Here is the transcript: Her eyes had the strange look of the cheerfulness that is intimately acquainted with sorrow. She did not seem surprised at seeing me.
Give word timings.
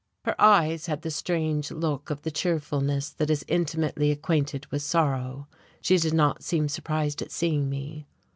Her 0.25 0.33
eyes 0.41 0.87
had 0.87 1.03
the 1.03 1.11
strange 1.11 1.69
look 1.69 2.09
of 2.09 2.23
the 2.23 2.31
cheerfulness 2.31 3.11
that 3.11 3.29
is 3.29 3.45
intimately 3.47 4.09
acquainted 4.09 4.65
with 4.71 4.81
sorrow. 4.81 5.47
She 5.79 5.97
did 5.97 6.15
not 6.15 6.41
seem 6.43 6.69
surprised 6.69 7.21
at 7.21 7.29
seeing 7.29 7.69
me. 7.69 8.07